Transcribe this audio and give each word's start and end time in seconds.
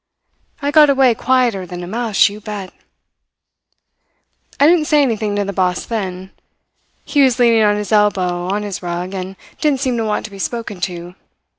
I 0.63 0.71
got 0.71 0.89
away 0.89 1.13
quieter 1.13 1.67
than 1.67 1.83
a 1.83 1.87
mouse, 1.87 2.27
you 2.27 2.41
bet." 2.41 2.73
"I 4.59 4.65
didn't 4.65 4.85
say 4.87 5.03
anything 5.03 5.35
to 5.35 5.45
the 5.45 5.53
boss 5.53 5.85
then. 5.85 6.31
He 7.05 7.21
was 7.21 7.37
leaning 7.37 7.61
on 7.61 7.77
his 7.77 7.91
elbow 7.91 8.45
on 8.47 8.63
his 8.63 8.81
rug, 8.81 9.13
and 9.13 9.35
didn't 9.59 9.79
seem 9.81 9.97
to 9.97 10.03
want 10.05 10.25
to 10.25 10.31
be 10.31 10.39
spoken 10.39 10.79
to. 10.89 11.13